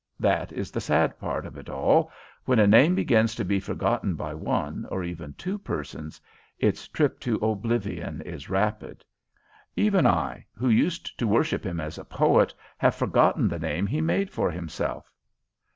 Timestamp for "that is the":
0.19-0.81